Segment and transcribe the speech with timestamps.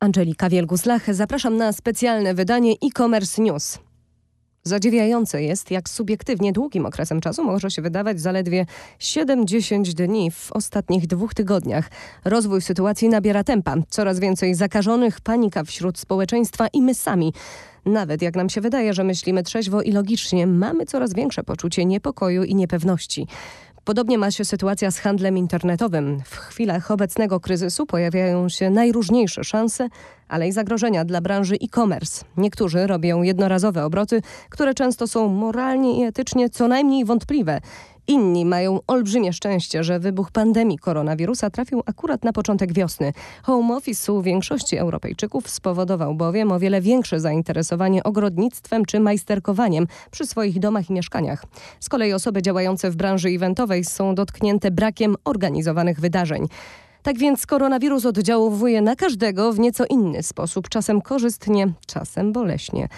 [0.00, 3.78] Angelika Wielgus-Lach, zapraszam na specjalne wydanie e-commerce news.
[4.62, 8.66] Zadziwiające jest, jak subiektywnie długim okresem czasu może się wydawać zaledwie
[9.00, 11.90] 7-10 dni w ostatnich dwóch tygodniach.
[12.24, 13.74] Rozwój sytuacji nabiera tempa.
[13.88, 17.32] Coraz więcej zakażonych, panika wśród społeczeństwa i my sami.
[17.86, 22.44] Nawet jak nam się wydaje, że myślimy trzeźwo i logicznie, mamy coraz większe poczucie niepokoju
[22.44, 23.26] i niepewności.
[23.84, 26.20] Podobnie ma się sytuacja z handlem internetowym.
[26.24, 29.88] W chwilach obecnego kryzysu pojawiają się najróżniejsze szanse,
[30.30, 32.24] ale i zagrożenia dla branży e-commerce.
[32.36, 37.60] Niektórzy robią jednorazowe obroty, które często są moralnie i etycznie co najmniej wątpliwe.
[38.10, 43.12] Inni mają olbrzymie szczęście, że wybuch pandemii koronawirusa trafił akurat na początek wiosny.
[43.42, 50.26] Home office u większości Europejczyków spowodował bowiem o wiele większe zainteresowanie ogrodnictwem czy majsterkowaniem przy
[50.26, 51.44] swoich domach i mieszkaniach.
[51.80, 56.46] Z kolei osoby działające w branży eventowej są dotknięte brakiem organizowanych wydarzeń.
[57.02, 62.88] Tak więc koronawirus oddziałuje na każdego w nieco inny sposób, czasem korzystnie, czasem boleśnie.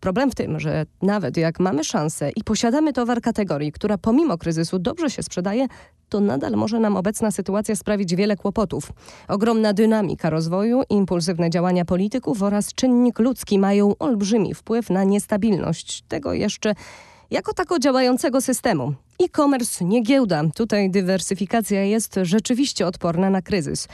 [0.00, 4.78] Problem w tym, że nawet jak mamy szansę i posiadamy towar kategorii, która pomimo kryzysu
[4.78, 5.66] dobrze się sprzedaje,
[6.08, 8.92] to nadal może nam obecna sytuacja sprawić wiele kłopotów.
[9.28, 16.32] Ogromna dynamika rozwoju, impulsywne działania polityków oraz czynnik ludzki mają olbrzymi wpływ na niestabilność tego
[16.32, 16.74] jeszcze
[17.30, 18.94] jako tako działającego systemu.
[19.24, 20.42] E-commerce nie giełda.
[20.54, 23.88] Tutaj dywersyfikacja jest rzeczywiście odporna na kryzys.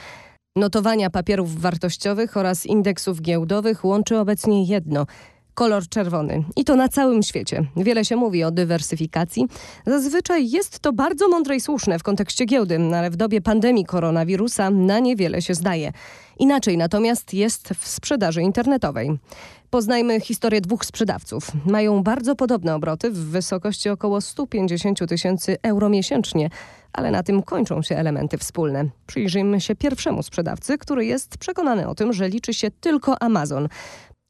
[0.56, 5.06] Notowania papierów wartościowych oraz indeksów giełdowych łączy obecnie jedno–
[5.56, 6.44] kolor czerwony.
[6.56, 7.64] I to na całym świecie.
[7.76, 9.46] Wiele się mówi o dywersyfikacji.
[9.86, 14.70] Zazwyczaj jest to bardzo mądre i słuszne w kontekście giełdy, ale w dobie pandemii koronawirusa
[14.70, 15.92] na niewiele się zdaje.
[16.38, 19.18] Inaczej natomiast jest w sprzedaży internetowej.
[19.70, 21.50] Poznajmy historię dwóch sprzedawców.
[21.66, 26.50] Mają bardzo podobne obroty w wysokości około 150 tysięcy euro miesięcznie,
[26.92, 28.84] ale na tym kończą się elementy wspólne.
[29.06, 33.68] Przyjrzyjmy się pierwszemu sprzedawcy, który jest przekonany o tym, że liczy się tylko Amazon.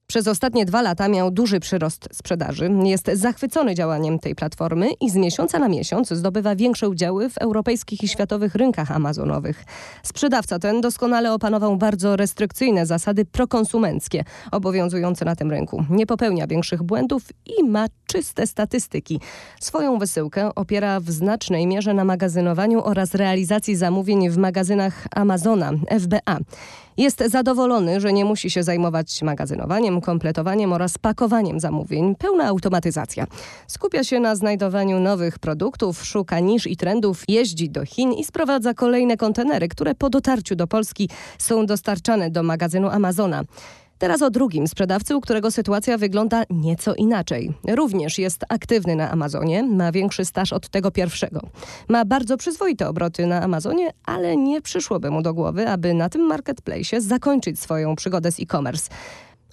[0.08, 2.70] Przez ostatnie dwa lata miał duży przyrost sprzedaży.
[2.84, 8.02] Jest zachwycony działaniem tej platformy i z miesiąca na miesiąc zdobywa większe udziały w europejskich
[8.02, 9.64] i światowych rynkach amazonowych.
[10.02, 15.84] Sprzedawca ten doskonale opanował bardzo restrykcyjne zasady prokonsumenckie obowiązujące na tym rynku.
[15.90, 17.22] Nie popełnia większych błędów
[17.58, 19.20] i ma czyste statystyki.
[19.60, 26.38] Swoją wysyłkę opiera w znacznej mierze na magazynowaniu oraz realizacji zamówień w magazynach Amazona, FBA.
[26.96, 32.14] Jest zadowolony, że nie musi się zajmować magazynowaniem, kompletowaniem oraz pakowaniem zamówień.
[32.14, 33.26] Pełna automatyzacja.
[33.66, 38.74] Skupia się na znajdowaniu nowych produktów, szuka nisz i trendów, jeździ do Chin i sprowadza
[38.74, 41.08] kolejne kontenery, które po dotarciu do Polski
[41.38, 43.42] są dostarczane do magazynu Amazona.
[43.98, 47.52] Teraz o drugim sprzedawcy, u którego sytuacja wygląda nieco inaczej.
[47.68, 51.40] Również jest aktywny na Amazonie, ma większy staż od tego pierwszego.
[51.88, 56.22] Ma bardzo przyzwoite obroty na Amazonie, ale nie przyszłoby mu do głowy, aby na tym
[56.22, 58.90] marketplace zakończyć swoją przygodę z e-commerce.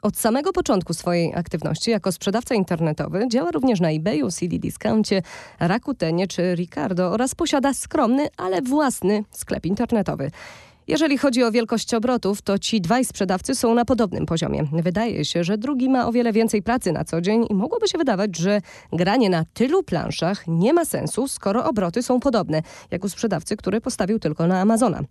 [0.02, 5.22] Od samego początku swojej aktywności jako sprzedawca internetowy działa również na eBayu, CD Discouncie,
[5.60, 10.32] Rakutenie czy Ricardo oraz posiada skromny, ale własny sklep internetowy.
[10.88, 14.68] Jeżeli chodzi o wielkość obrotów, to ci dwaj sprzedawcy są na podobnym poziomie.
[14.72, 17.98] Wydaje się, że drugi ma o wiele więcej pracy na co dzień i mogłoby się
[17.98, 18.62] wydawać, że
[18.94, 22.62] granie na tylu planszach nie ma sensu, skoro obroty są podobne,
[22.92, 25.02] jak u sprzedawcy, który postawił tylko na Amazona.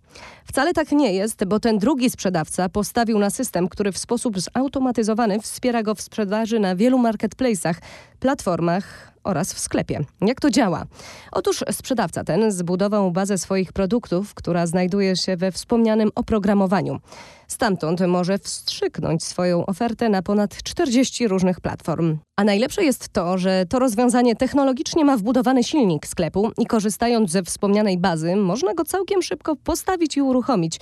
[0.45, 5.39] Wcale tak nie jest, bo ten drugi sprzedawca postawił na system, który w sposób zautomatyzowany
[5.39, 7.75] wspiera go w sprzedaży na wielu marketplace'ach,
[8.19, 9.99] platformach, oraz w sklepie.
[10.21, 10.85] Jak to działa?
[11.31, 16.99] Otóż sprzedawca ten zbudował bazę swoich produktów, która znajduje się we wspomnianym oprogramowaniu.
[17.47, 22.17] Stamtąd może wstrzyknąć swoją ofertę na ponad 40 różnych platform.
[22.35, 27.43] A najlepsze jest to, że to rozwiązanie technologicznie ma wbudowany silnik sklepu i korzystając ze
[27.43, 30.79] wspomnianej bazy, można go całkiem szybko postawić i uruchomić.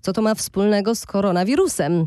[0.00, 2.06] Co to ma wspólnego z koronawirusem?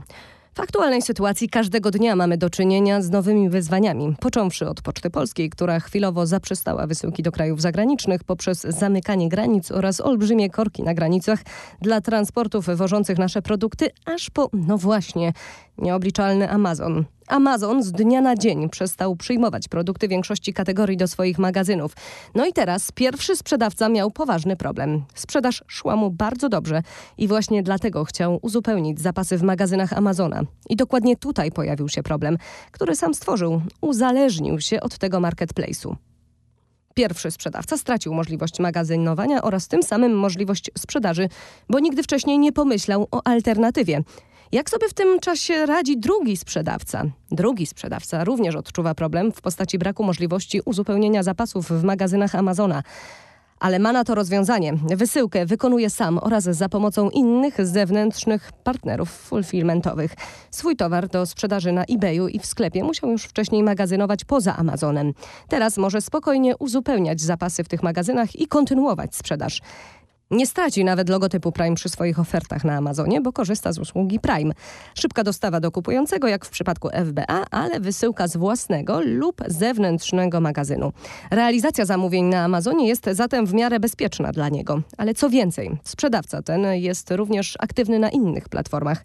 [0.57, 5.49] W aktualnej sytuacji każdego dnia mamy do czynienia z nowymi wyzwaniami, począwszy od Poczty Polskiej,
[5.49, 11.39] która chwilowo zaprzestała wysyłki do krajów zagranicznych poprzez zamykanie granic oraz olbrzymie korki na granicach
[11.81, 15.33] dla transportów wożących nasze produkty, aż po, no właśnie,
[15.77, 17.05] nieobliczalny Amazon.
[17.27, 21.93] Amazon z dnia na dzień przestał przyjmować produkty większości kategorii do swoich magazynów.
[22.35, 25.03] No i teraz pierwszy sprzedawca miał poważny problem.
[25.15, 26.81] Sprzedaż szła mu bardzo dobrze
[27.17, 30.41] i właśnie dlatego chciał uzupełnić zapasy w magazynach Amazona.
[30.69, 32.37] I dokładnie tutaj pojawił się problem,
[32.71, 33.61] który sam stworzył.
[33.81, 35.95] Uzależnił się od tego marketplace'u.
[36.93, 41.29] Pierwszy sprzedawca stracił możliwość magazynowania oraz tym samym możliwość sprzedaży,
[41.69, 44.03] bo nigdy wcześniej nie pomyślał o alternatywie.
[44.51, 47.03] Jak sobie w tym czasie radzi drugi sprzedawca?
[47.31, 52.83] Drugi sprzedawca również odczuwa problem w postaci braku możliwości uzupełnienia zapasów w magazynach Amazona.
[53.59, 54.73] ale ma na to rozwiązanie.
[54.95, 60.13] Wysyłkę wykonuje sam oraz za pomocą innych zewnętrznych partnerów fulfillmentowych.
[60.51, 65.13] Swój towar do sprzedaży na eBayu i w sklepie musiał już wcześniej magazynować poza Amazonem.
[65.49, 69.61] Teraz może spokojnie uzupełniać zapasy w tych magazynach i kontynuować sprzedaż.
[70.31, 74.53] Nie straci nawet logotypu Prime przy swoich ofertach na Amazonie, bo korzysta z usługi Prime.
[74.95, 80.93] Szybka dostawa do kupującego, jak w przypadku FBA, ale wysyłka z własnego lub zewnętrznego magazynu.
[81.31, 84.81] Realizacja zamówień na Amazonie jest zatem w miarę bezpieczna dla niego.
[84.97, 89.03] Ale co więcej, sprzedawca ten jest również aktywny na innych platformach.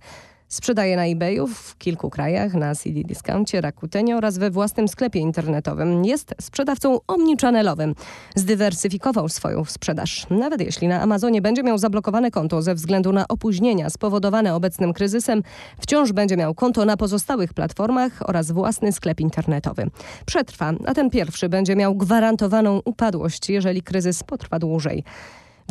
[0.53, 6.05] Sprzedaje na eBayu w kilku krajach, na CD Discouncie, Rakutenie oraz we własnym sklepie internetowym.
[6.05, 7.95] Jest sprzedawcą omnichannelowym.
[8.35, 10.27] Zdywersyfikował swoją sprzedaż.
[10.31, 15.43] Nawet jeśli na Amazonie będzie miał zablokowane konto ze względu na opóźnienia spowodowane obecnym kryzysem,
[15.81, 19.91] wciąż będzie miał konto na pozostałych platformach oraz własny sklep internetowy.
[20.27, 25.05] Przetrwa, a ten pierwszy będzie miał gwarantowaną upadłość, jeżeli kryzys potrwa dłużej.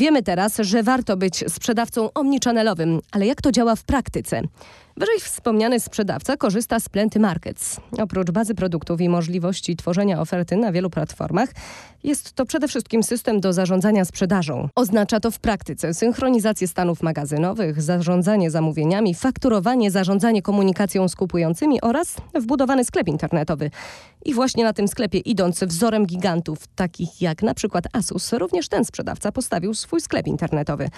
[0.01, 4.41] Wiemy teraz, że warto być sprzedawcą omnichannelowym, ale jak to działa w praktyce?
[5.01, 7.79] Wyżej wspomniany sprzedawca korzysta z Plenty Markets.
[7.97, 11.49] Oprócz bazy produktów i możliwości tworzenia oferty na wielu platformach,
[12.03, 14.69] jest to przede wszystkim system do zarządzania sprzedażą.
[14.75, 22.15] Oznacza to w praktyce synchronizację stanów magazynowych, zarządzanie zamówieniami, fakturowanie, zarządzanie komunikacją z kupującymi oraz
[22.33, 23.71] wbudowany sklep internetowy.
[24.25, 28.85] I właśnie na tym sklepie, idąc wzorem gigantów, takich jak na przykład Asus, również ten
[28.85, 30.89] sprzedawca postawił swój sklep internetowy.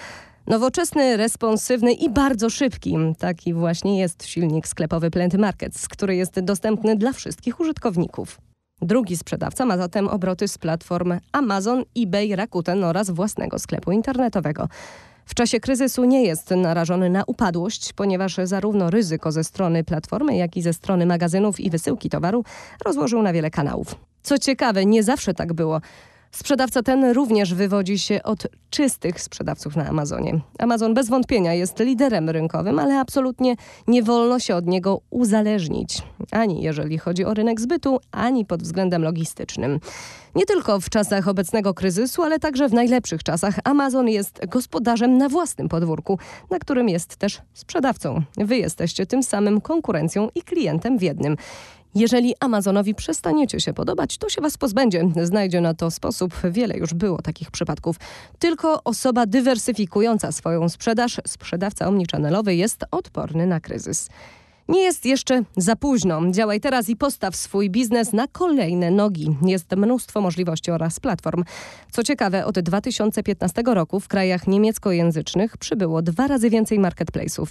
[0.46, 2.96] Nowoczesny, responsywny i bardzo szybki.
[3.18, 8.38] Taki właśnie jest silnik sklepowy Plenty Markets, który jest dostępny dla wszystkich użytkowników.
[8.82, 14.68] Drugi sprzedawca ma zatem obroty z platform Amazon, eBay, Rakuten oraz własnego sklepu internetowego.
[15.26, 20.56] W czasie kryzysu nie jest narażony na upadłość, ponieważ zarówno ryzyko ze strony platformy, jak
[20.56, 22.44] i ze strony magazynów i wysyłki towaru
[22.84, 23.94] rozłożył na wiele kanałów.
[24.22, 25.80] Co ciekawe, nie zawsze tak było.
[26.34, 30.40] Sprzedawca ten również wywodzi się od czystych sprzedawców na Amazonie.
[30.58, 33.54] Amazon bez wątpienia jest liderem rynkowym, ale absolutnie
[33.86, 36.02] nie wolno się od niego uzależnić.
[36.30, 39.80] Ani jeżeli chodzi o rynek zbytu, ani pod względem logistycznym.
[40.34, 45.28] Nie tylko w czasach obecnego kryzysu, ale także w najlepszych czasach Amazon jest gospodarzem na
[45.28, 46.18] własnym podwórku,
[46.50, 48.22] na którym jest też sprzedawcą.
[48.36, 51.36] Wy jesteście tym samym konkurencją i klientem w jednym.
[51.94, 55.08] Jeżeli Amazonowi przestaniecie się podobać, to się was pozbędzie.
[55.22, 56.34] Znajdzie na to sposób.
[56.50, 57.96] Wiele już było takich przypadków.
[58.38, 64.08] Tylko osoba dywersyfikująca swoją sprzedaż, sprzedawca omnichannelowy jest odporny na kryzys.
[64.68, 66.30] Nie jest jeszcze za późno.
[66.30, 69.36] Działaj teraz i postaw swój biznes na kolejne nogi.
[69.46, 71.44] Jest mnóstwo możliwości oraz platform.
[71.92, 77.46] Co ciekawe, od 2015 roku w krajach niemieckojęzycznych przybyło dwa razy więcej marketplace'ów.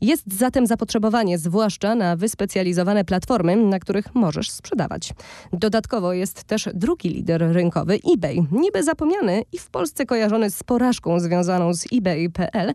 [0.00, 5.12] Jest zatem zapotrzebowanie zwłaszcza na wyspecjalizowane platformy, na których możesz sprzedawać.
[5.52, 8.46] Dodatkowo jest też drugi lider rynkowy eBay.
[8.52, 12.72] Niby zapomniany i w Polsce kojarzony z porażką związaną z eBay.pl,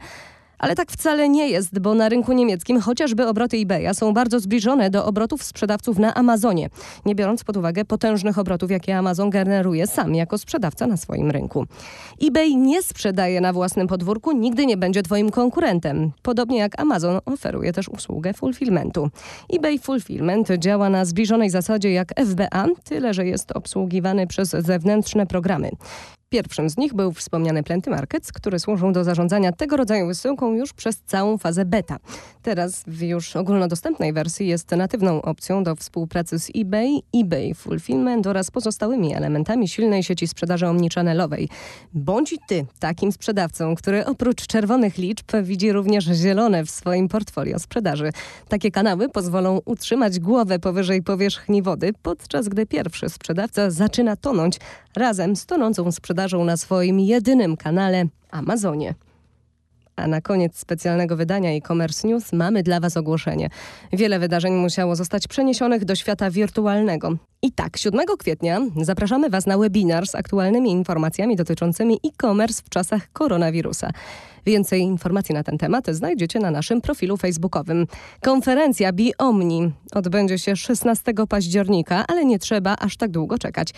[0.62, 4.90] ale tak wcale nie jest, bo na rynku niemieckim chociażby obroty eBaya są bardzo zbliżone
[4.90, 6.69] do obrotów sprzedawców na Amazonie,
[7.06, 11.66] nie biorąc pod uwagę potężnych obrotów, jakie Amazon generuje sam jako sprzedawca na swoim rynku.
[12.28, 16.12] eBay nie sprzedaje na własnym podwórku, nigdy nie będzie twoim konkurentem.
[16.22, 19.10] Podobnie jak Amazon oferuje też usługę fulfillmentu.
[19.54, 25.69] eBay Fulfillment działa na zbliżonej zasadzie jak FBA, tyle że jest obsługiwany przez zewnętrzne programy.
[26.31, 30.74] Pierwszym z nich był wspomniany Plenty Markets, które służą do zarządzania tego rodzaju wysyłką już
[30.74, 31.98] przez całą fazę beta.
[32.41, 38.51] Teraz w już ogólnodostępnej wersji jest natywną opcją do współpracy z eBay, eBay Fulfillment oraz
[38.51, 41.50] pozostałymi elementami silnej sieci sprzedaży omnichannelowej.
[41.94, 48.10] Bądź ty takim sprzedawcą, który oprócz czerwonych liczb widzi również zielone w swoim portfolio sprzedaży.
[48.50, 54.60] Takie kanały pozwolą utrzymać głowę powyżej powierzchni wody, podczas gdy pierwszy sprzedawca zaczyna tonąć
[54.95, 58.95] razem z tonącą sprzedażą na swoim jedynym kanale Amazonie.
[59.95, 63.50] A na koniec specjalnego wydania e-commerce news mamy dla Was ogłoszenie.
[63.93, 67.17] Wiele wydarzeń musiało zostać przeniesionych do świata wirtualnego.
[67.41, 73.12] I tak, 7 kwietnia zapraszamy Was na webinar z aktualnymi informacjami dotyczącymi e-commerce w czasach
[73.13, 73.91] koronawirusa.
[74.45, 77.88] Więcej informacji na ten temat znajdziecie na naszym profilu facebookowym.
[78.21, 83.74] Konferencja BiOmni odbędzie się 16 października, ale nie trzeba aż tak długo czekać.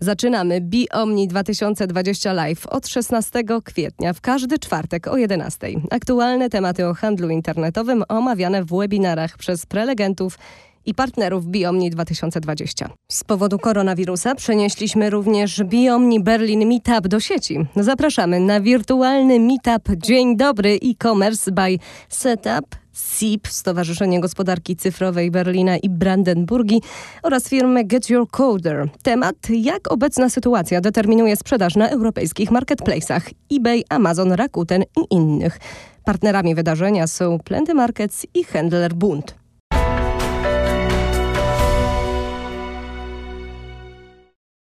[0.00, 5.68] Zaczynamy BiOmni 2020 Live od 16 kwietnia w każdy czwartek o 11.
[5.90, 10.38] Aktualne tematy o handlu internetowym omawiane w webinarach przez prelegentów
[10.86, 12.90] i partnerów Biomni 2020.
[13.10, 17.66] Z powodu koronawirusa przenieśliśmy również Biomni Berlin Meetup do sieci.
[17.76, 21.78] Zapraszamy na wirtualny meetup Dzień Dobry e-commerce by
[22.08, 26.80] Setup SIP, Stowarzyszenie Gospodarki Cyfrowej Berlina i Brandenburgii
[27.22, 28.88] oraz firmy Get Your Coder.
[29.02, 35.58] Temat, jak obecna sytuacja determinuje sprzedaż na europejskich marketplace'ach eBay, Amazon, Rakuten i innych.
[36.04, 39.37] Partnerami wydarzenia są Plenty Markets i Handler Bund.